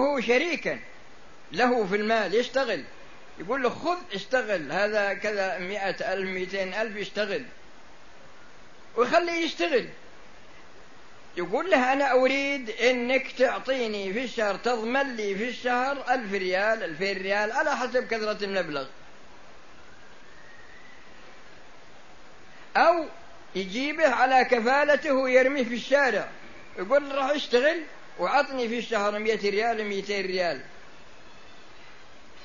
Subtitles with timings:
[0.00, 0.78] هو شريكا.
[1.52, 2.84] له في المال يشتغل.
[3.38, 4.72] يقول له خذ اشتغل.
[4.72, 7.44] هذا كذا مئة ألف مئتين ألف يشتغل.
[8.96, 9.88] ويخليه يشتغل.
[11.36, 17.22] يقول له أنا أريد أنك تعطيني في الشهر تضمن لي في الشهر ألف ريال ألفين
[17.22, 18.86] ريال على حسب كثرة المبلغ.
[22.76, 23.06] أو
[23.54, 26.28] يجيبه على كفالته ويرميه في الشارع.
[26.78, 27.82] يقول راح اشتغل.
[28.18, 30.60] وعطني في الشهر مئة ريال مئتين ريال.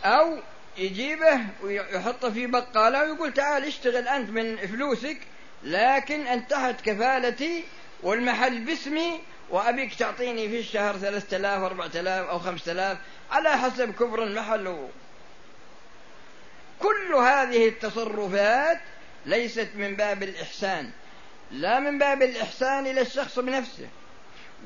[0.05, 0.38] أو
[0.77, 5.17] يجيبه ويحطه في بقالة ويقول تعال اشتغل أنت من فلوسك
[5.63, 7.63] لكن أنت تحت كفالتي
[8.04, 12.98] والمحل باسمي وأبيك تعطيني في الشهر ثلاثة آلاف أربعة آلاف أو خمسة آلاف
[13.32, 14.88] على حسب كبر المحل.
[16.79, 18.79] كل هذه التصرفات
[19.26, 20.91] ليست من باب الإحسان.
[21.52, 23.88] لا من باب الإحسان إلى الشخص بنفسه.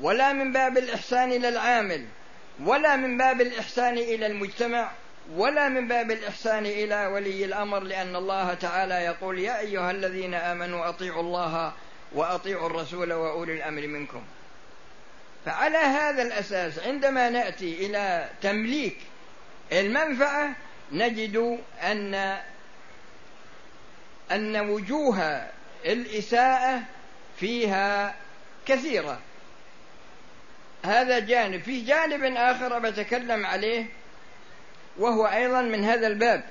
[0.00, 2.06] ولا من باب الإحسان إلى العامل
[2.64, 4.90] ولا من باب الإحسان إلى المجتمع
[5.34, 10.88] ولا من باب الإحسان إلى ولي الأمر لأن الله تعالى يقول يا أيها الذين آمنوا
[10.88, 11.72] أطيعوا الله
[12.12, 14.22] وأطيعوا الرسول وأولي الأمر منكم.
[15.46, 18.96] فعلى هذا الأساس عندما نأتي إلى تمليك
[19.72, 20.50] المنفعة
[20.92, 22.38] نجد أن
[24.32, 25.46] أن وجوه
[25.86, 26.82] الإساءة
[27.40, 28.14] فيها
[28.66, 29.20] كثيرة.
[30.84, 31.62] هذا جانب.
[31.62, 33.86] في جانب آخر بتكلم عليه
[34.98, 36.44] وهو أيضا من هذا الباب.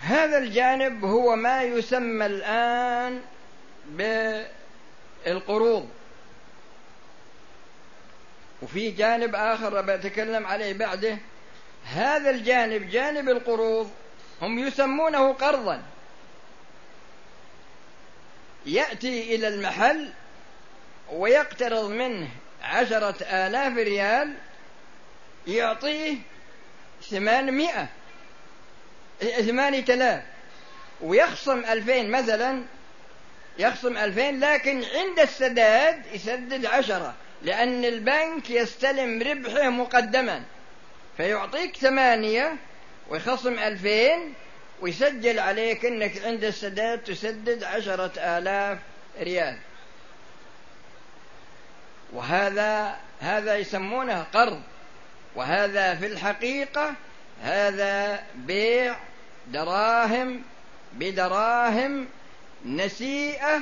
[0.00, 3.20] هذا الجانب هو ما يسمى الآن
[5.26, 5.88] بالقروض.
[8.62, 11.18] وفي جانب آخر بتكلم عليه بعده
[11.84, 13.90] هذا الجانب جانب القروض
[14.42, 15.82] هم يسمونه قرضا.
[18.66, 20.12] يأتي إلى المحل
[21.12, 22.28] ويقترض منه
[22.62, 24.34] عشرة آلاف ريال
[25.46, 26.16] يعطيه
[27.10, 27.88] ثمانمائة
[29.20, 30.22] ثمانية آلاف.
[31.00, 32.62] ويخصم ألفين مثلا
[33.58, 40.42] يخصم ألفين لكن عند السداد يسدد عشرة لأن البنك يستلم ربحه مقدما.
[41.16, 42.56] فيعطيك ثمانية
[43.08, 44.34] ويخصم ألفين
[44.80, 48.78] ويسجل عليك أنك عند السداد تسدد عشرة آلاف
[49.20, 49.58] ريال.
[52.12, 54.62] وهذا هذا يسمونه قرض.
[55.34, 56.94] وهذا في الحقيقة
[57.42, 58.96] هذا بيع
[59.46, 60.42] دراهم
[60.92, 62.08] بدراهم
[62.66, 63.60] نسيئة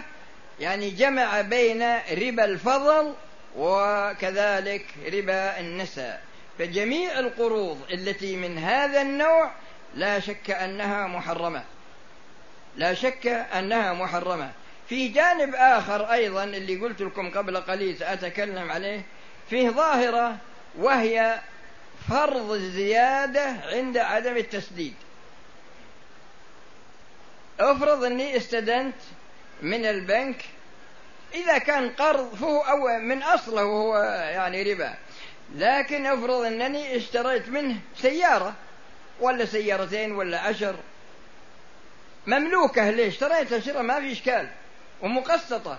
[0.60, 3.14] يعني جمع بين ربا الفضل
[3.56, 6.22] وكذلك ربا النساء.
[6.58, 9.50] فجميع القروض التي من هذا النوع
[9.94, 11.62] لا شك أنها محرمة.
[12.76, 14.50] لا شك أنها محرمة.
[14.90, 19.02] في جانب آخر أيضا اللي قلت لكم قبل قليل سأتكلم عليه
[19.50, 20.36] فيه ظاهرة
[20.78, 21.40] وهي
[22.08, 24.94] فرض الزياده عند عدم التسديد.
[27.60, 28.94] افرض إني استدنت
[29.62, 30.44] من البنك
[31.34, 33.96] إذا كان قرض فهو أو من أصله هو
[34.32, 34.94] يعني ربا
[35.54, 38.54] لكن افرض إنني اشتريت منه سيارة
[39.20, 40.76] ولا سيارتين ولا عشر
[42.26, 44.48] مملوكة ليش؟ اشتريتها شراء ما في إشكال.
[45.02, 45.78] ومقسطة.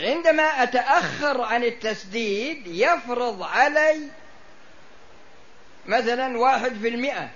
[0.00, 4.00] عندما أتأخر عن التسديد يفرض علي
[5.86, 7.28] مثلا واحد في المئة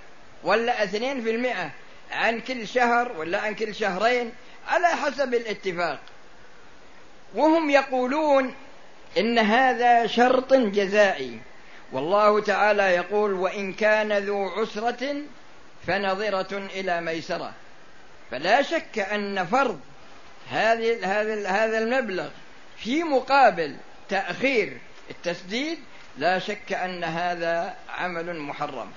[0.43, 1.71] ولا اثنين في المئة
[2.11, 4.31] عن كل شهر ولا عن كل شهرين
[4.67, 5.99] على حسب الاتفاق.
[7.35, 8.55] وهم يقولون
[9.17, 11.39] إن هذا شرط جزائي.
[11.91, 15.15] والله تعالى يقول وإن كان ذو عسرة
[15.87, 17.53] فنظرة إلى ميسرة.
[18.31, 19.79] فلا شك أن فرض
[20.49, 22.29] هذه هذا هذا المبلغ
[22.77, 23.75] في مقابل
[24.09, 24.77] تأخير
[25.09, 25.79] التسديد
[26.17, 28.91] لا شك أن هذا عمل محرم.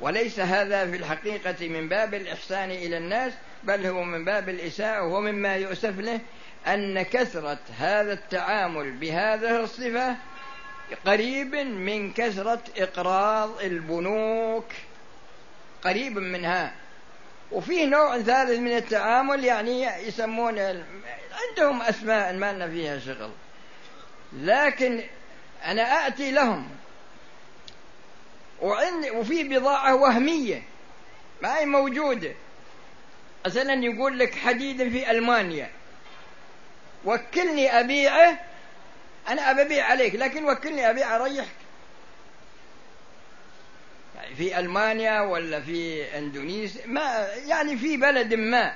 [0.00, 3.32] وليس هذا في الحقيقة من باب الإحسان إلى الناس
[3.64, 6.20] بل هو من باب الإساءة ومما يؤسف له
[6.66, 10.16] أن كثرة هذا التعامل بهذه الصفة
[11.06, 14.66] قريب من كثرة إقراض البنوك.
[15.84, 16.74] قريب منها.
[17.54, 20.58] وفيه نوع ثالث من التعامل يعني يسمون
[21.32, 23.30] عندهم أسماء ما لنا فيها شغل.
[24.32, 25.02] لكن
[25.64, 26.68] أنا آتي لهم.
[29.14, 30.62] وفي بضاعة وهمية
[31.42, 32.32] ما هي موجودة.
[33.46, 35.70] مثلا يقول لك حديد في ألمانيا.
[37.04, 38.38] وكلني أبيعه
[39.28, 41.63] أنا أبيع عليك لكن وكلني أبيع أريحك.
[44.38, 48.74] في ألمانيا ولا في إندونيسيا ما يعني في بلد ما.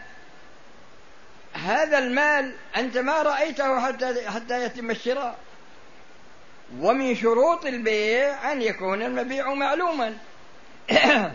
[1.52, 5.38] هذا المال أنت ما رأيته حتى حتى يتم الشراء.
[6.78, 10.16] ومن شروط البيع أن يكون المبيع معلوما.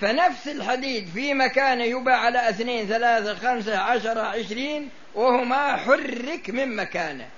[0.00, 7.28] فنفس الحديد في مكان يباع على اثنين ثلاثة خمسة عشرة عشرين وهما حرك من مكانه.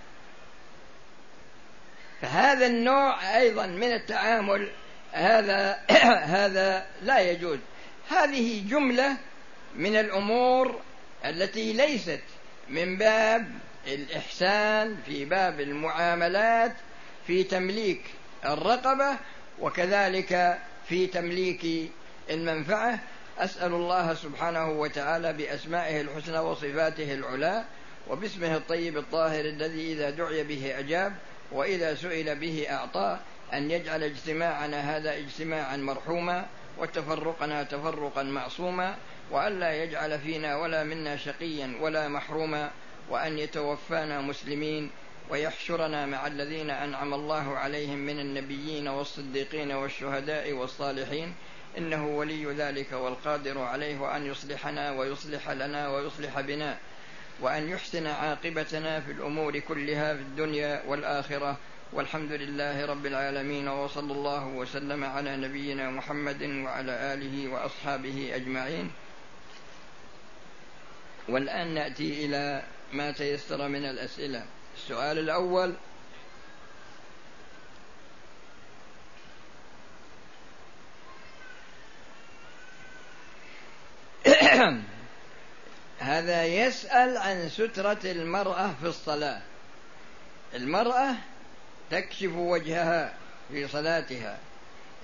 [2.22, 4.70] فهذا النوع أيضا من التعامل
[5.12, 5.81] هذا
[6.37, 7.58] هذا لا يجوز.
[8.08, 9.17] هذه جملة
[9.76, 10.81] من الأمور
[11.25, 12.20] التي ليست
[12.69, 13.50] من باب
[13.87, 16.72] الإحسان في باب المعاملات
[17.26, 18.02] في تمليك
[18.44, 19.17] الرقبة
[19.61, 20.58] وكذلك
[20.88, 21.90] في تمليك
[22.31, 22.99] المنفعة.
[23.38, 27.64] أسأل الله سبحانه وتعالى بأسمائه الحسنى وصفاته العلى
[28.08, 31.12] وباسمه الطيب الطاهر الذي إذا دعي به أجاب.
[31.52, 33.19] وإذا سئل به أعطاه
[33.52, 36.47] أن يجعل اجتماعنا هذا اجتماعا مرحوما
[36.79, 38.97] وتفرقنا تفرقا معصوما
[39.31, 42.70] وألا يجعل فينا ولا منا شقيا ولا محروما
[43.11, 44.91] وأن يتوفانا مسلمين
[45.31, 51.35] ويحشرنا مع الذين أنعم الله عليهم من النبيين والصديقين والشهداء والصالحين
[51.79, 56.79] إنه ولي ذلك والقادر عليه وأن يصلحنا ويصلح لنا ويصلح بنا
[57.40, 61.56] وأن يحسن عاقبتنا في الأمور كلها في الدنيا والآخرة.
[61.92, 68.90] والحمد لله رب العالمين وصلى الله وسلم على نبينا محمد وعلى آله وأصحابه أجمعين.
[71.28, 74.44] والآن نأتي إلى ما تيسر من الأسئلة.
[74.76, 75.75] السؤال الأول
[86.00, 89.41] هذا يسأل عن سترة المرأة في الصلاة.
[90.55, 91.14] المرأة
[91.91, 93.14] تكشف وجهها
[93.52, 94.38] في صلاتها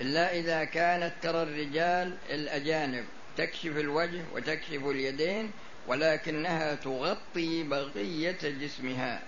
[0.01, 3.05] إلا إذا كانت ترى الرجال الأجانب.
[3.37, 5.51] تكشف الوجه وتكشف اليدين
[5.87, 9.23] ولكنها تغطي بقية جسمها.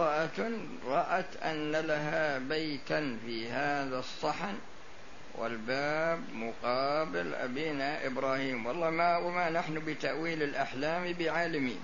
[0.00, 0.50] امرأة
[0.86, 4.54] رأت أن لها بيتا في هذا الصحن
[5.34, 8.66] والباب مقابل أبينا إبراهيم.
[8.66, 11.80] والله ما وما نحن بتأويل الأحلام بعالمين.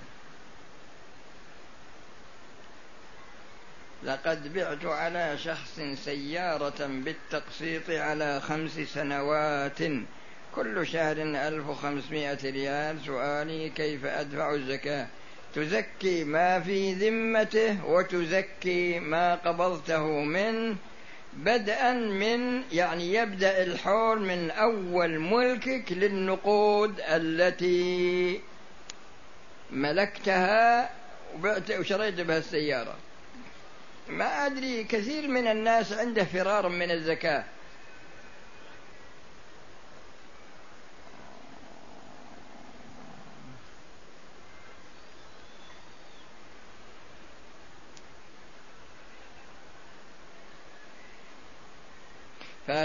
[4.03, 9.79] لقد بعت على شخص سيارة بالتقسيط على خمس سنوات.
[10.55, 13.05] كل شهر ألف وخمسمائة ريال.
[13.05, 15.07] سؤالي كيف أدفع الزكاة؟
[15.55, 20.75] تزكي ما في ذمته وتزكي ما قبضته منه
[21.33, 28.41] بدءا من يعني يبدأ الحول من أول ملكك للنقود التي
[29.71, 30.89] ملكتها
[31.35, 32.95] وبعت وشريت بها السيارة.
[34.09, 37.43] ما أدري كثير من الناس عنده فرار من الزكاة.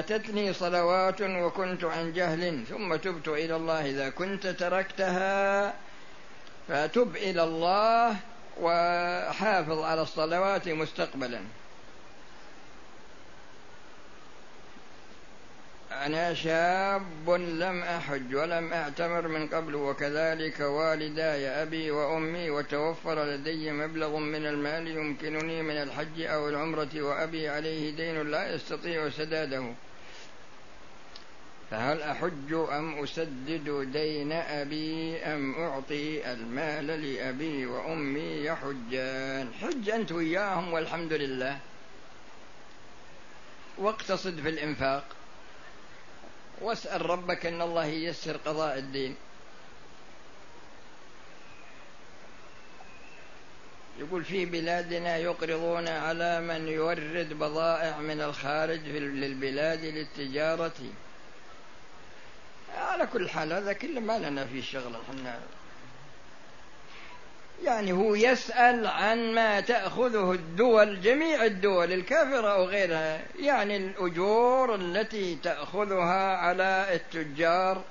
[0.03, 3.91] فاتتني صلوات وكنت عن جهل ثم تبت إلى الله.
[3.91, 5.75] إذا كنت تركتها
[6.69, 8.17] فتب إلى الله
[8.61, 11.41] وحافظ على الصلوات مستقبلا.
[15.93, 24.17] أنا شاب لم أحج ولم أعتمر من قبل وكذلك والداي أبي وأمي وتوفر لدي مبلغ
[24.17, 29.75] من المال يمكنني من الحج أو العمرة وأبي عليه دين لا يستطيع سداده.
[31.73, 40.73] فهل أحج أم أسدد دين أبي أم أعطي المال لأبي وأمي يحجان؟ حج أنت وياهم
[40.73, 41.59] والحمد لله.
[43.79, 45.05] واقتصد في الإنفاق.
[46.61, 49.17] واسأل ربك أن الله ييسر قضاء الدين.
[53.99, 60.81] يقول في بلادنا يقرضون على من يورد بضائع من الخارج للبلاد للتجارة.
[62.77, 65.41] على كل حال هذا كله ما لنا فيه شغل إحنا
[67.65, 75.35] يعني هو يسأل عن ما تأخذه الدول جميع الدول الكافرة أو غيرها يعني الأجور التي
[75.35, 77.83] تأخذها على التجار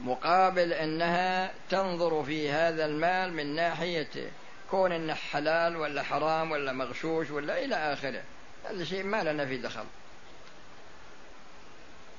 [0.00, 4.30] مقابل أنها تنظر في هذا المال من ناحية
[4.70, 8.22] كون أنه حلال ولا حرام ولا مغشوش ولا إلى آخره.
[8.70, 9.84] هذا شيء ما لنا في دخل.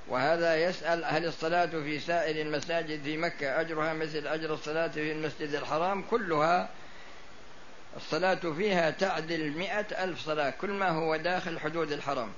[0.10, 5.56] وهذا يسأل هل الصلاة في سائر المساجد في مكة أجرها مثل أجر الصلاة في المسجد
[5.56, 6.70] الحرام كلها.
[7.98, 12.32] الصلاة فيها تعدل مئة ألف صلاة كل ما هو داخل حدود الحرم.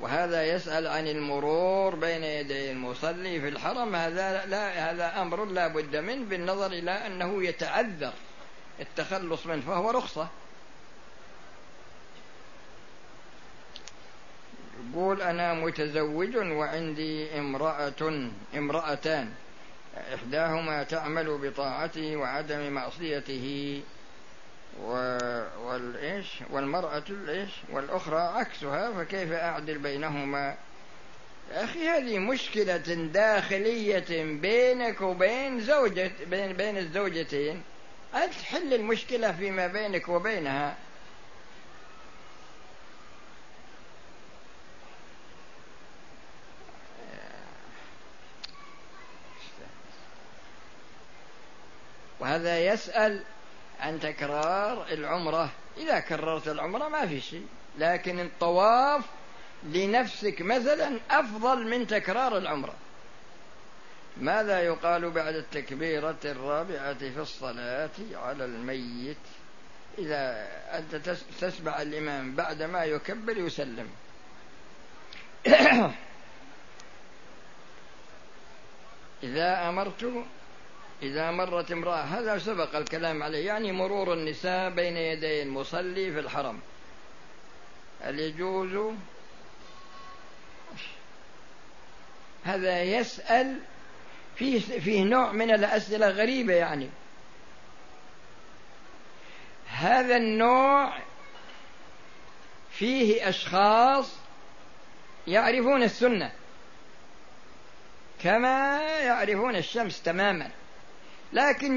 [0.00, 3.96] وهذا يسأل عن المرور بين يدي المصلي في الحرم.
[3.96, 8.12] هذا لا هذا أمر لا بد منه بالنظر إلى أنه يتعذر
[8.80, 10.28] التخلص منه فهو رخصة.
[14.92, 19.30] يقول أنا متزوج وعندي امرأة امرأتان.
[20.14, 23.80] إحداهما تعمل بطاعته وعدم معصيته.
[25.64, 30.56] والإيش؟ والمرأة الإيش؟ والأخرى عكسها فكيف أعدل بينهما؟
[31.52, 32.76] يا أخي هذه مشكلة
[33.12, 37.62] داخلية بينك وبين زوجة بين بين الزوجتين.
[38.14, 40.76] أنت تحل المشكلة فيما بينك وبينها؟
[52.32, 53.22] وهذا يسأل
[53.80, 55.50] عن تكرار العمرة.
[55.76, 57.46] إذا كررت العمرة ما في شيء
[57.78, 59.04] لكن الطواف
[59.64, 62.74] لنفسك مثلا أفضل من تكرار العمرة.
[64.16, 69.16] ماذا يقال بعد التكبيرة الرابعة في الصلاة على الميت؟
[69.98, 70.48] إذا
[70.78, 70.96] أنت
[71.40, 73.88] تسمع الإمام بعد ما يكبر يسلم.
[79.22, 80.24] إذا أمرت
[81.02, 86.60] إذا مرت امرأة هذا سبق الكلام عليه يعني مرور النساء بين يدي المصلي في الحرم.
[88.00, 88.94] هل يجوز؟
[92.44, 93.60] هذا يسأل
[94.36, 96.90] فيه فيه نوع من الأسئلة غريبة يعني.
[99.66, 100.98] هذا النوع
[102.70, 104.16] فيه أشخاص
[105.26, 106.32] يعرفون السنة
[108.22, 110.50] كما يعرفون الشمس تماما.
[111.32, 111.76] لكن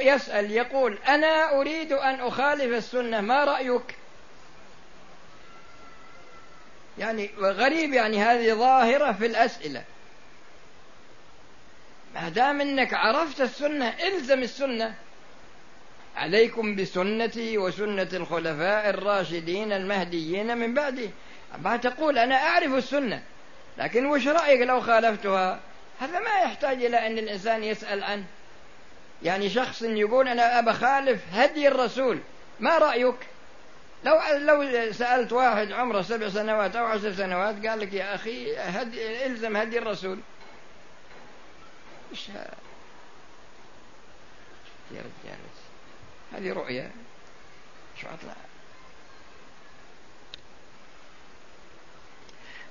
[0.00, 3.96] يسأل يقول أنا أريد أن أخالف السنة ما رأيك؟
[6.98, 9.84] يعني غريب يعني هذه ظاهرة في الأسئلة.
[12.14, 14.94] ما دام إنك عرفت السنة إلزم السنة.
[16.16, 21.10] عليكم بسنتي وسنة الخلفاء الراشدين المهديين من بعدي.
[21.58, 23.22] ما تقول أنا أعرف السنة
[23.78, 25.60] لكن وش رأيك لو خالفتها؟
[26.00, 28.24] هذا ما يحتاج إلى أن الإنسان يسأل عنه.
[29.24, 32.20] يعني شخص يقول أنا أبى خالف هدي الرسول
[32.60, 33.16] ما رأيك؟
[34.04, 39.26] لو لو سألت واحد عمره سبع سنوات أو عشر سنوات قال لك يا أخي هدي
[39.26, 40.18] إلزم هدي الرسول.
[42.12, 42.28] إيش
[44.90, 45.38] يا رجال
[46.32, 46.90] هذه رؤيا.
[48.00, 48.34] شو أطلع؟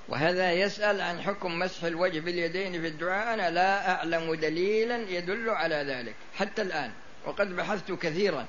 [0.08, 3.34] وهذا يسأل عن حكم مسح الوجه باليدين في الدعاء.
[3.34, 6.92] أنا لا أعلم دليلا يدل على ذلك حتى الآن
[7.24, 8.46] وقد بحثت كثيرا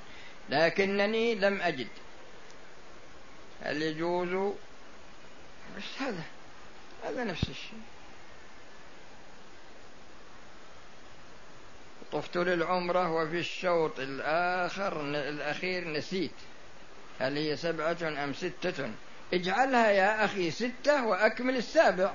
[0.50, 1.88] لكنني لم أجد.
[3.64, 4.54] هل يجوز؟
[5.78, 6.24] بس هذا
[7.06, 7.82] هذا نفس الشيء.
[12.12, 16.32] طفت للعمرة وفي الشوط الآخر الأخير نسيت.
[17.20, 18.92] هل هي سبعة أم ستة؟
[19.34, 22.12] اجعلها يا أخي ستة وأكمل السابع.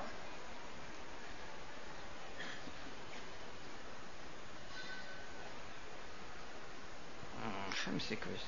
[7.45, 8.41] آه، خمسة كويس.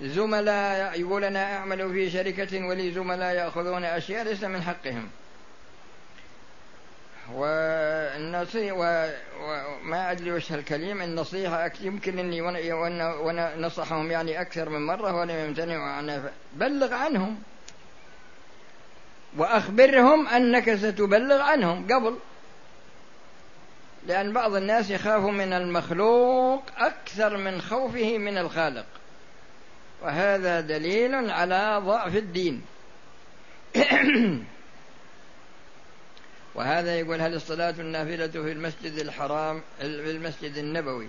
[0.00, 5.10] زملاء يقول أنا أعمل في شركة ولي زملاء يأخذون أشياء ليس من حقهم.
[7.34, 15.30] والنصيحة وما أدري وش الكلمة النصيحة يمكن أني وأنا نصحهم يعني أكثر من مرة ولم
[15.30, 17.38] يمتنعوا عنها بلغ عنهم.
[19.36, 22.18] وأخبرهم أنك ستبلغ عنهم قبل.
[24.06, 28.86] لأن بعض الناس يخاف من المخلوق أكثر من خوفه من الخالق.
[30.02, 32.62] وهذا دليل على ضعف الدين.
[36.58, 41.08] وهذا يقول هل الصلاة النافلة في المسجد الحرام في المسجد النبوي؟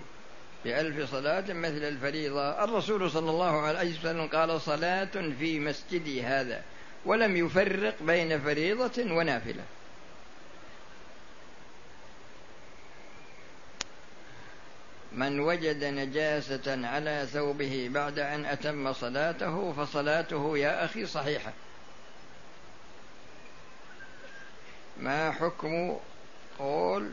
[0.64, 2.64] بألف صلاة مثل الفريضة.
[2.64, 6.62] الرسول صلى الله عليه وسلم قال صلاة في مسجدي هذا
[7.04, 9.62] ولم يفرق بين فريضة ونافلة.
[15.12, 21.52] من وجد نجاسة على ثوبه بعد أن أتم صلاته فصلاته يا أخي صحيحة.
[25.00, 25.96] ما حكم
[26.58, 27.10] تقول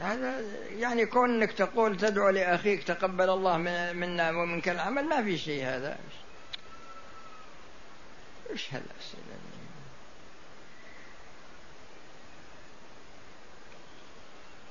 [0.00, 0.40] هذا
[0.78, 3.56] يعني كونك تقول تدعو لأخيك تقبل الله
[3.92, 5.98] منا ومنك العمل ما في شيء هذا.
[8.50, 9.40] إيش هالأسئلة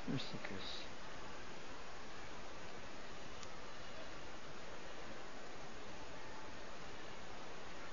[0.10, 0.50] امسك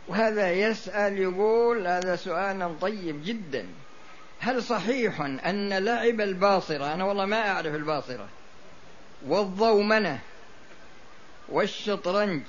[0.09, 3.67] وهذا يسأل يقول هذا سؤال طيب جدا.
[4.41, 8.29] هل صحيح أن لعب الباصرة أنا والله ما أعرف الباصرة
[9.27, 10.19] والضومنة
[11.49, 12.43] والشطرنج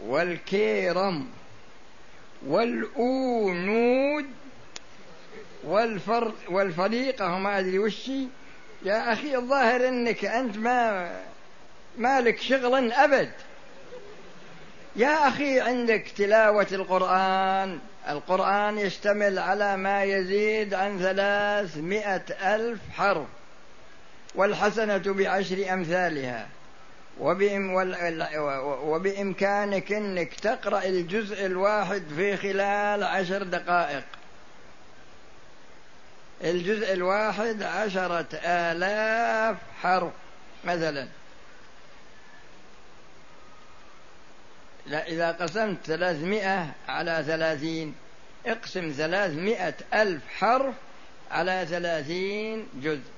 [0.00, 1.28] والكيرم
[2.46, 4.26] والأونود
[5.64, 8.26] والفر والفريقة ما أدري وشي
[8.82, 11.10] يا أخي الظاهر أنك أنت ما
[11.98, 13.32] مالك شغل أبد.
[14.96, 17.78] يا أخي عندك تلاوة القرآن.
[18.08, 23.26] القرآن يشتمل على ما يزيد عن ثلاثمائة ألف حرف
[24.34, 26.46] والحسنة بعشر أمثالها.
[28.82, 34.04] وبإمكانك أنك تقرأ الجزء الواحد في خلال عشر دقائق.
[36.44, 40.12] الجزء الواحد عشرة آلاف حرف
[40.64, 41.08] مثلا.
[44.88, 47.94] إذا قسمت ثلاثمائة على ثلاثين
[48.46, 50.74] اقسم ثلاثمائة ألف حرف
[51.30, 53.10] على ثلاثين جزء.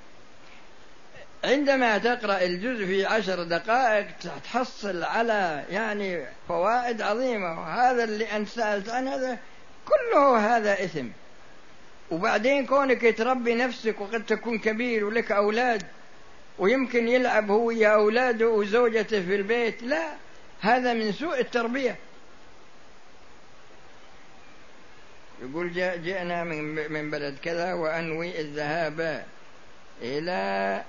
[1.45, 4.07] عندما تقرأ الجزء في عشر دقائق
[4.45, 9.38] تحصل على يعني فوائد عظيمة وهذا اللي أنت سألت عنه هذا
[9.88, 11.07] كله هذا إثم.
[12.11, 15.83] وبعدين كونك تربي نفسك وقد تكون كبير ولك أولاد
[16.59, 20.12] ويمكن يلعب هو يا أولاده وزوجته في البيت لا.
[20.62, 21.97] هذا من سوء التربية.
[25.42, 26.45] يقول جئنا
[26.88, 29.26] من بلد كذا وأنوي الذهاب
[30.02, 30.85] إلى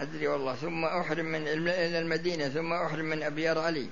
[0.00, 3.88] أدري والله ثم أحرم من إلى المدينة ثم أحرم من أبيار علي.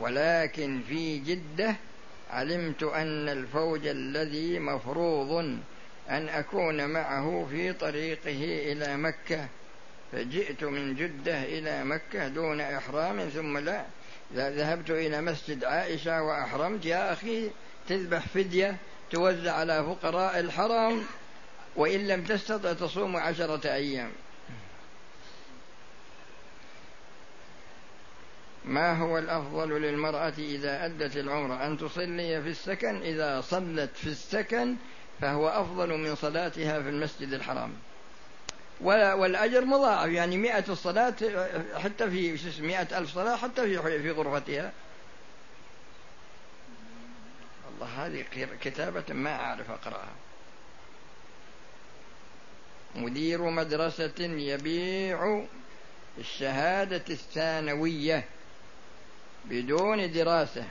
[0.00, 1.76] ولكن في جدة
[2.30, 5.58] علمت أن الفوج الذي مفروض
[6.10, 9.48] أن أكون معه في طريقه إلى مكة.
[10.12, 13.84] فجئت من جدة إلى مكة دون إحرام ثم لا.
[14.34, 17.50] ذهبت إلى مسجد عائشة وأحرمت يا أخي
[17.88, 18.76] تذبح فدية
[19.10, 21.04] توزع على فقراء الحرم
[21.76, 24.10] وإن لم تستطع تصوم عشرة أيام.
[28.64, 34.76] ما هو الأفضل للمرأة إذا أدت العمرة؟ أن تصلي في السكن إذا صلت في السكن
[35.20, 37.72] فهو أفضل من صلاتها في المسجد الحرام.
[38.80, 40.08] والأجر مضاعف.
[40.08, 41.14] يعني مئة الصلاة
[41.76, 44.72] حتى في مئة ألف صلاة حتى في في غرفتها.
[47.66, 48.24] والله هذه
[48.62, 50.14] كتابة ما أعرف أقرأها.
[52.94, 55.44] مدير مدرسة يبيع
[56.18, 58.24] الشهادة الثانوية
[59.44, 60.64] بدون دراسة.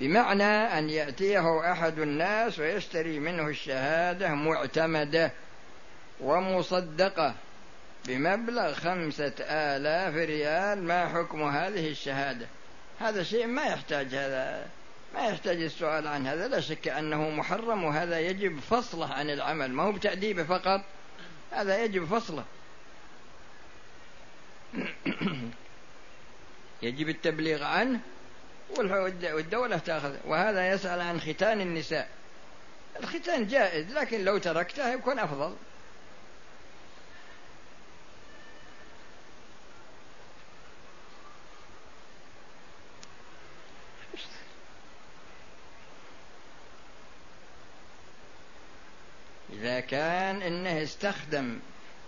[0.00, 0.44] بمعنى
[0.78, 5.32] أن يأتيه أحد الناس ويشتري منه الشهادة معتمدة.
[6.20, 7.34] ومصدقة
[8.06, 12.46] بمبلغ خمسة آلاف ريال ما حكم هذه الشهادة؟
[13.00, 14.66] هذا شيء ما يحتاج هذا
[15.14, 16.48] ما يحتاج السؤال عن هذا.
[16.48, 19.70] لا شك أنه محرم وهذا يجب فصله عن العمل.
[19.70, 20.80] ما هو بتأديبه فقط
[21.52, 22.44] هذا يجب فصله.
[26.82, 28.00] يجب التبليغ عنه
[28.78, 30.14] والدولة تأخذ.
[30.24, 32.08] وهذا يسأل عن ختان النساء.
[33.00, 35.54] الختان جائز لكن لو تركته يكون أفضل.
[49.66, 51.58] إذا كان إنه استخدم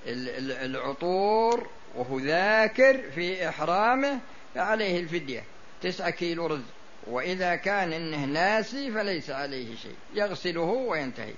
[0.07, 4.21] العطور وهو ذاكر في إحرامه
[4.55, 5.45] فعليه الفدية
[5.83, 6.63] تسعة كيلو رز.
[7.07, 11.35] وإذا كان إنه ناسي فليس عليه شيء يغسله وينتهي.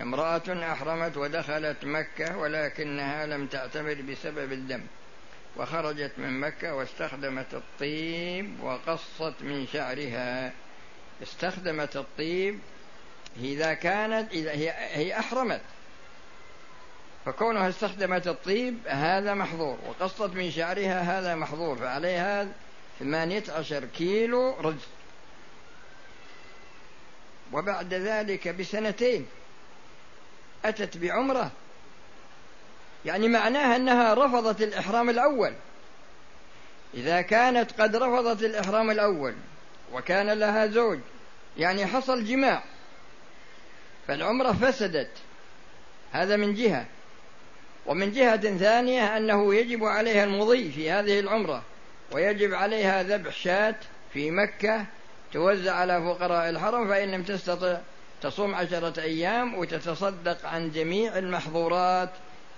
[0.00, 4.82] امرأة أحرمت ودخلت مكة ولكنها لم تعتمر بسبب الدم
[5.56, 10.52] وخرجت من مكة واستخدمت الطيب وقصت من شعرها.
[11.22, 12.58] استخدمت الطيب
[13.40, 15.60] إذا كانت إذا هي, هي أحرمت.
[17.26, 22.48] فكونها استخدمت الطيب هذا محظور وقصت من شعرها هذا محظور فعليها
[22.98, 24.86] ثمانية عشر كيلو رز.
[27.52, 29.26] وبعد ذلك بسنتين
[30.64, 31.50] أتت بعمرة.
[33.04, 35.54] يعني معناها أنها رفضت الإحرام الأول.
[36.94, 39.34] إذا كانت قد رفضت الإحرام الأول
[39.92, 40.98] وكان لها زوج
[41.58, 42.62] يعني حصل جماع.
[44.08, 45.10] فالعمرة فسدت.
[46.12, 46.86] هذا من جهة.
[47.86, 51.62] ومن جهة ثانية أنه يجب عليها المضي في هذه العمرة
[52.12, 53.74] ويجب عليها ذبح شاة
[54.12, 54.86] في مكة
[55.32, 57.78] توزع على فقراء الحرم فإن لم تستطع
[58.22, 62.10] تصوم عشرة أيام وتتصدق عن جميع المحظورات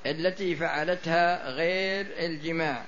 [0.06, 2.84] التي فعلتها غير الجماع.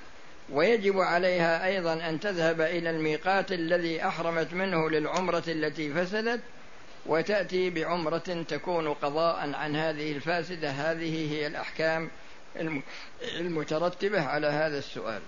[0.49, 6.41] ويجب عليها أيضا أن تذهب إلى الميقات الذي أحرمت منه للعمرة التي فسدت
[7.05, 10.69] وتأتي بعمرة تكون قضاء عن هذه الفاسدة.
[10.69, 12.09] هذه هي الأحكام
[13.39, 15.21] المترتبة على هذا السؤال.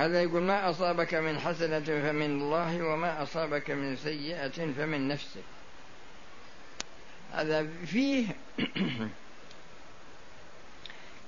[0.00, 5.42] هذا يقول ما أصابك من حسنة فمن الله وما أصابك من سيئة فمن نفسك.
[7.32, 8.26] هذا فيه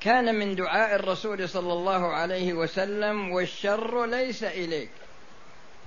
[0.01, 4.91] كان من دعاء الرسول صلى الله عليه وسلم والشر ليس إليك.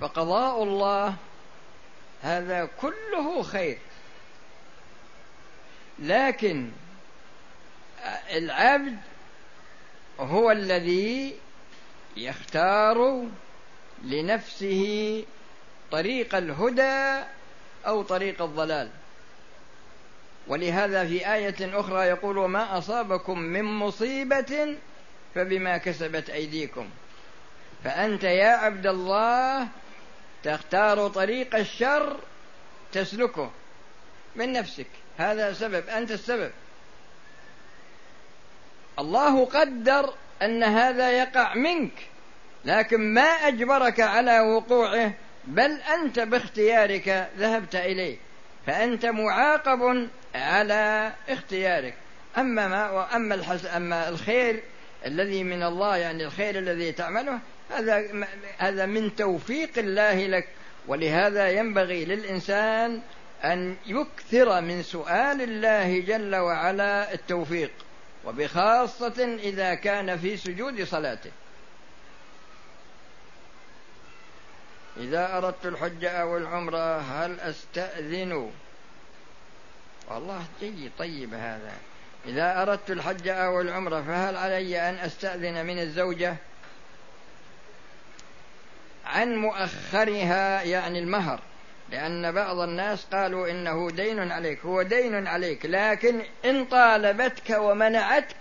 [0.00, 1.14] فقضاء الله
[2.22, 3.78] هذا كله خير.
[5.98, 6.70] لكن
[8.30, 8.96] العبد
[10.20, 11.45] هو الذي
[12.16, 13.26] يختار
[14.02, 15.24] لنفسه
[15.90, 17.24] طريق الهدى
[17.86, 18.90] أو طريق الضلال.
[20.46, 24.76] ولهذا في آية أخرى يقول وما أصابكم من مصيبة
[25.34, 26.88] فبما كسبت أيديكم.
[27.84, 29.68] فأنت يا عبد الله
[30.42, 32.16] تختار طريق الشر
[32.92, 33.50] تسلكه
[34.36, 34.86] من نفسك.
[35.18, 36.50] هذا سبب أنت السبب.
[38.98, 41.92] الله قدر أن هذا يقع منك
[42.64, 45.12] لكن ما أجبرك على وقوعه
[45.44, 48.16] بل أنت باختيارك ذهبت إليه
[48.66, 51.94] فأنت معاقب على اختيارك.
[52.38, 54.62] أما ما وأما الحس أما الخير
[55.06, 57.38] الذي من الله يعني الخير الذي تعمله
[57.70, 58.26] هذا
[58.58, 60.48] هذا من توفيق الله لك.
[60.88, 63.00] ولهذا ينبغي للإنسان
[63.44, 67.70] أن يكثر من سؤال الله جل وعلا التوفيق.
[68.26, 71.30] وبخاصة إذا كان في سجود صلاته.
[74.96, 78.50] إذا أردت الحج أو العمرة هل أستأذن؟
[80.08, 81.72] والله جيد طيب هذا.
[82.26, 86.36] إذا أردت الحج أو العمرة فهل علي أن أستأذن من الزوجة؟
[89.06, 91.40] عن مؤخرها يعني المهر.
[91.90, 98.36] لأن بعض الناس قالوا إنه دين عليك هو دين عليك لكن إن طالبتك ومنعتك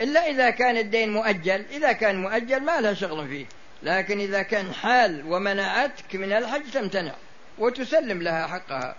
[0.00, 3.46] إلا إذا كان الدين مؤجل إذا كان مؤجل ما لها شغل فيه
[3.82, 7.14] لكن إذا كان حال ومنعتك من الحج تمتنع
[7.58, 8.96] وتسلم لها حقها.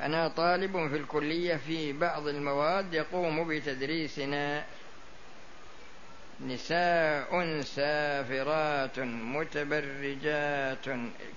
[0.00, 4.64] أنا طالب في الكلية في بعض المواد يقوم بتدريسنا.
[6.40, 10.86] نساء سافرات متبرجات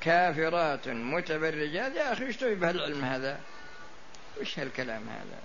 [0.01, 1.95] كافرات متبرجات.
[1.95, 3.39] يا أخي إيش تبي بهالعلم هذا؟
[4.41, 5.39] وش هالكلام هذا؟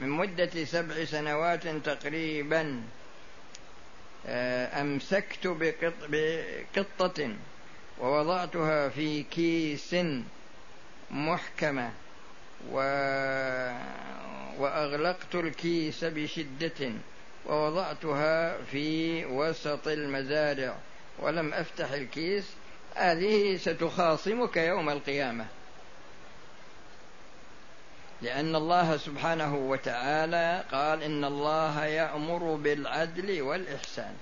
[0.00, 2.82] من مدة سبع سنوات تقريبا
[4.26, 7.34] آه، أمسكت بقط بقطة
[7.98, 9.96] ووضعتها في كيس
[11.10, 11.92] محكمة
[12.70, 12.80] و
[14.60, 16.92] وأغلقت الكيس بشدة
[17.46, 20.76] ووضعتها في وسط المزارع
[21.18, 22.44] ولم أفتح الكيس
[22.94, 25.46] هذه ستخاصمك يوم القيامة.
[28.22, 34.16] لأن الله سبحانه وتعالى قال إن الله يأمر بالعدل والإحسان.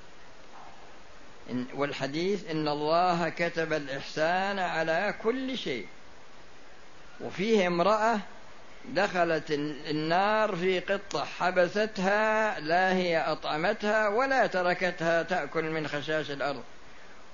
[1.74, 5.86] والحديث إن الله كتب الإحسان على كل شيء.
[7.20, 8.20] وفيه امرأة
[8.94, 9.50] دخلت
[9.90, 16.62] النار في قطة حبستها لا هي أطعمتها ولا تركتها تأكل من خشاش الأرض.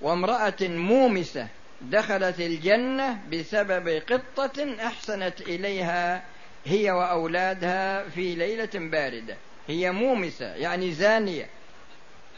[0.01, 1.47] وامرأة مومسة
[1.81, 6.23] دخلت الجنة بسبب قطة أحسنت إليها
[6.65, 9.37] هي وأولادها في ليلة باردة.
[9.69, 11.47] هي مومسة يعني زانية.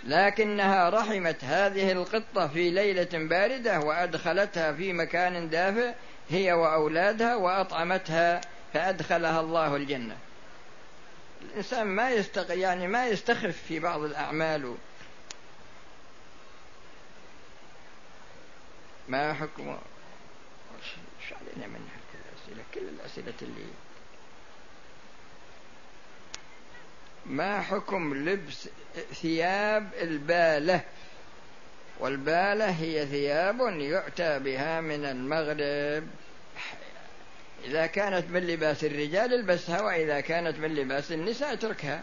[0.04, 5.92] لكنها رحمت هذه القطة في ليلة باردة وأدخلتها في مكان دافئ
[6.30, 8.40] هي وأولادها وأطعمتها
[8.76, 10.16] فأدخلها الله الجنة.
[11.42, 14.74] الإنسان ما يستق يعني ما يستخف في بعض الأعمال.
[19.08, 23.66] ما حكم؟ إيش علينا من الأسئلة كل الأسئلة اللي
[27.26, 28.68] ما حكم لبس
[29.12, 30.80] ثياب البالة؟
[32.00, 36.08] والبالة هي ثياب يؤتى بها من المغرب.
[37.66, 42.02] إذا كانت من لباس الرجال البسها وإذا كانت من لباس النساء اتركها.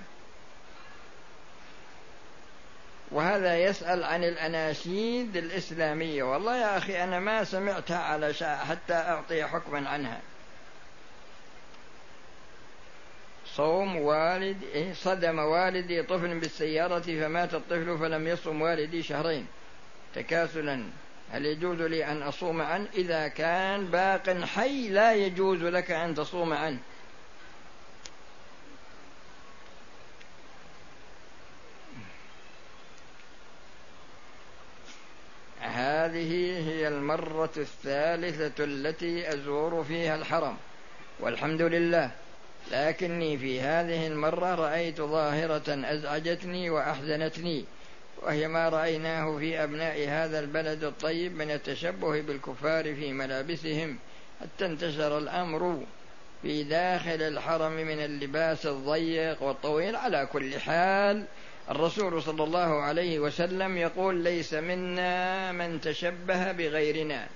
[3.11, 6.23] وهذا يسأل عن الأناشيد الإسلامية.
[6.23, 10.21] والله يا أخي أنا ما سمعتها على حتى أعطي حكما عنها.
[13.45, 19.47] صوم والد إيه صدم والدي طفل بالسيارة فمات الطفل فلم يصم والدي شهرين
[20.15, 20.83] تكاسلا.
[21.33, 26.53] هل يجوز لي أن أصوم عنه إذا كان باق حي لا يجوز لك أن تصوم
[26.53, 26.79] عنه
[35.61, 40.57] هذه هي المرة الثالثة التي أزور فيها الحرم
[41.19, 42.11] والحمد لله.
[42.71, 47.65] لكني في هذه المرة رأيت ظاهرة أزعجتني وأحزنتني.
[48.23, 53.97] وهي ما رأيناه في أبناء هذا البلد الطيب من التشبه بالكفار في ملابسهم
[54.41, 55.83] حتى انتشر الأمر
[56.41, 59.95] في داخل الحرم من اللباس الضيق والطويل.
[59.95, 61.25] على كل حال
[61.69, 67.27] الرسول صلى الله عليه وسلم يقول ليس منا من تشبه بغيرنا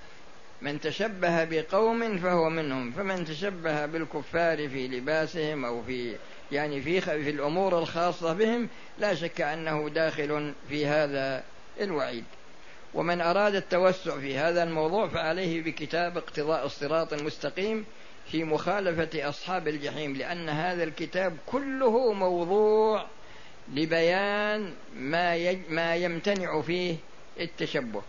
[0.62, 6.16] من تشبه بقوم فهو منهم فمن تشبه بالكفار في لباسهم أو في
[6.52, 11.44] يعني في في الأمور الخاصة بهم لا شك أنه داخل في هذا
[11.80, 12.24] الوعيد.
[12.94, 17.84] ومن أراد التوسع في هذا الموضوع فعليه بكتاب اقتضاء الصراط المستقيم
[18.30, 23.06] في مخالفة أصحاب الجحيم لأن هذا الكتاب كله موضوع
[23.74, 26.96] لبيان ما ما يمتنع فيه
[27.40, 28.02] التشبه.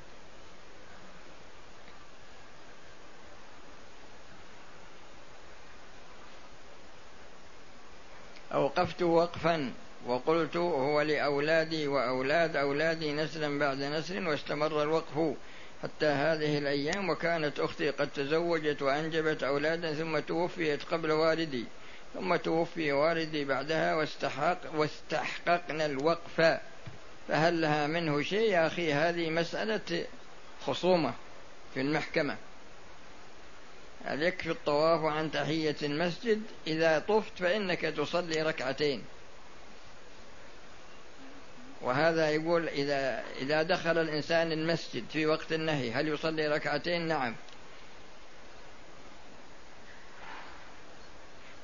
[8.54, 9.72] أوقفت وقفا
[10.08, 15.36] وقلت هو لأولادي وأولاد أولادي نسلا بعد نسل واستمر الوقف
[15.84, 21.66] حتى هذه الأيام وكانت أختي قد تزوجت وأنجبت أولادا ثم توفيت قبل والدي.
[22.14, 26.60] ثم توفي والدي بعدها واستحق واستحققنا الوقف.
[27.28, 30.06] فهل لها منه شيء يا أخي؟ هذه مسألة
[30.66, 31.14] خصومة
[31.74, 32.38] في المحكمة.
[34.10, 39.04] يكفي الطواف عن تحية المسجد إذا طفت فإنك تصلي ركعتين.
[41.82, 47.36] وهذا يقول إذا إذا دخل الإنسان المسجد في وقت النهي هل يصلي ركعتين؟ نعم.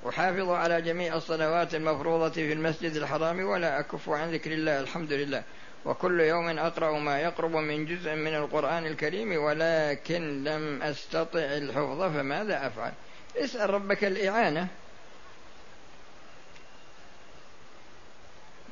[0.09, 5.43] أحافظ على جميع الصلوات المفروضة في المسجد الحرام ولا أكف عن ذكر الله الحمد لله.
[5.85, 12.67] وكل يوم أقرأ ما يقرب من جزء من القرآن الكريم ولكن لم أستطع الحفظ فماذا
[12.67, 12.91] أفعل؟
[13.35, 14.67] اسأل ربك الإعانة.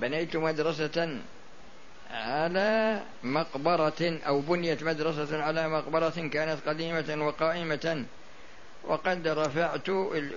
[0.02, 1.20] بنيت مدرسة
[2.12, 8.06] على مقبرة أو بنيت مدرسة على مقبرة كانت قديمة وقائمة.
[8.84, 9.90] وقد رفعت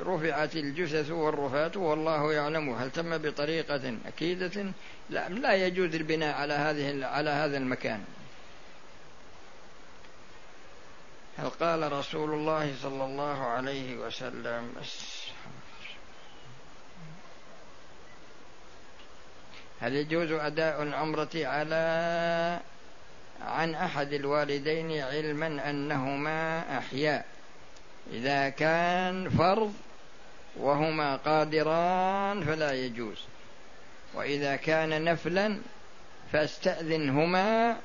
[0.06, 4.72] رفعت الجثث والرفات والله يعلم هل تم بطريقة أكيدة.
[5.10, 8.04] لا لا يجوز البناء على هذه على هذا المكان.
[11.38, 14.72] هل قال رسول الله صلى الله عليه وسلم؟
[19.80, 22.60] هل يجوز أداء العمرة على
[23.42, 27.35] عن أحد الوالدين علما أنهما أحياء؟
[28.12, 29.72] إذا كان فرض
[30.56, 33.24] وهما قادران فلا يجوز.
[34.14, 35.58] وإذا كان نفلا
[36.32, 37.76] فاستأذنهما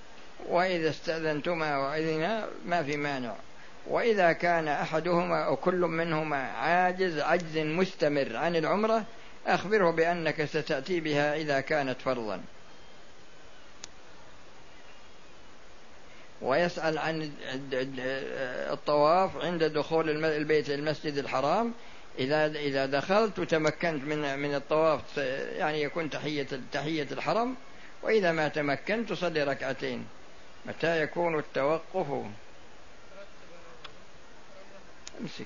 [0.47, 3.33] وإذا استأذنتما وإذنا ما في مانع.
[3.87, 9.03] وإذا كان أحدهما أو كل منهما عاجز عجز مستمر عن العمرة
[9.47, 12.41] أخبره بأنك ستأتي بها إذا كانت فرضا.
[16.41, 17.31] ويسأل عن
[18.71, 21.73] الطواف عند دخول البيت المسجد الحرام.
[22.19, 25.17] إذا إذا دخلت وتمكنت من من الطواف
[25.57, 27.55] يعني يكون تحية تحية الحرم.
[28.03, 30.07] وإذا ما تمكنت تصلي ركعتين.
[30.65, 32.25] متى يكون التوقف؟
[35.21, 35.45] أمسك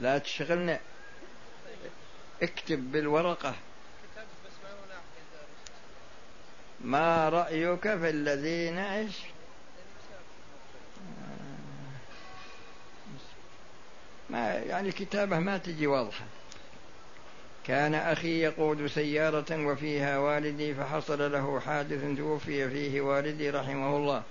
[0.00, 0.80] لا تشغلنا.
[2.42, 3.54] اكتب بالورقة.
[6.80, 9.16] ما رأيك في الذين إيش؟
[14.30, 16.24] ما يعني كتابه ما تجي واضحة.
[17.66, 24.22] كان أخي يقود سيارة وفيها والدي فحصل له حادث توفي فيه والدي رحمه الله.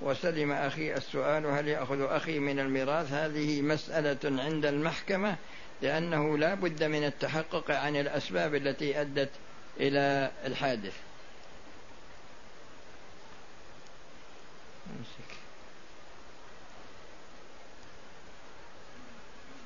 [0.00, 5.36] وسلم أخي السؤال هل يأخذ أخي من الميراث؟ هذه مسألة عند المحكمة
[5.82, 9.30] لأنه لا بد من التحقق عن الأسباب التي أدت
[9.80, 11.05] إلى الحادث.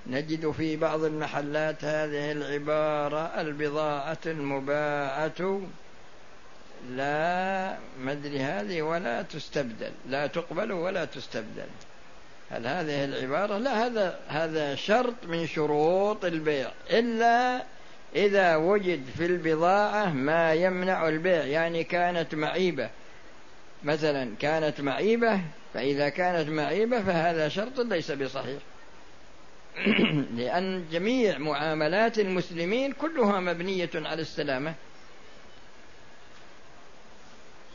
[0.07, 5.61] نجد في بعض المحلات هذه العبارة البضاعة المباعة.
[6.91, 9.93] لا مدري هذه ولا تستبدل.
[10.09, 11.67] لا تقبل ولا تستبدل.
[12.51, 16.71] هل هذه العبارة؟ لا هذا هذا شرط من شروط البيع.
[16.91, 17.63] إلا
[18.17, 22.91] إذا وجد في البضاعة ما يمنع البيع يعني كانت معيبة.
[23.85, 25.41] مثلا كانت معيبة
[25.75, 28.59] فإذا كانت معيبة فهذا شرط ليس بصحيح.
[30.37, 34.75] لأن جميع معاملات المسلمين كلها مبنية على السلامة.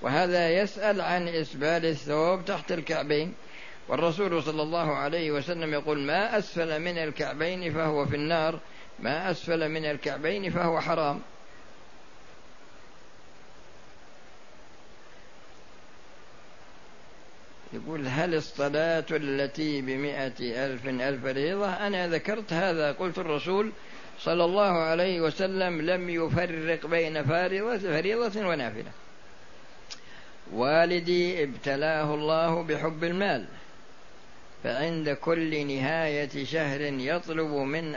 [0.01, 3.33] وهذا يسأل عن إسبال الثوب تحت الكعبين.
[3.87, 8.59] والرسول صلى الله عليه وسلم يقول ما أسفل من الكعبين فهو في النار
[8.99, 11.21] ما أسفل من الكعبين فهو حرام.
[17.75, 23.71] يقول هل الصلاة التي بمئة ألف ألف ريضة؟ أنا ذكرت هذا قلت الرسول
[24.19, 28.91] صلى الله عليه وسلم لم يفرق بين فارضة فريضة ونافلة.
[30.53, 33.45] والدي ابتلاه الله بحب المال
[34.63, 37.95] فعند كل نهاية شهر يطلب من